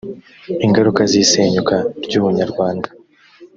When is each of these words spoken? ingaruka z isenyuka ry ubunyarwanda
ingaruka 0.65 1.01
z 1.11 1.13
isenyuka 1.21 1.75
ry 2.03 2.13
ubunyarwanda 2.19 2.87